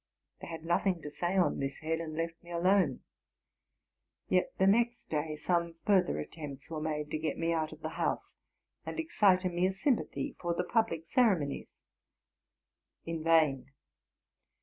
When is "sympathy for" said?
9.71-10.55